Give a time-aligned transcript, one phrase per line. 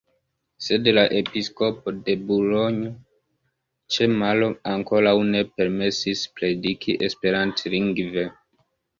[0.67, 2.87] Sed la episkopo de Bulonjo
[3.95, 8.25] ĉe Maro ankoraŭ ne permesis prediki esperantlingve.